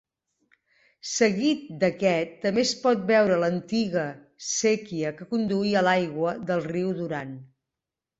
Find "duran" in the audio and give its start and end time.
7.03-7.37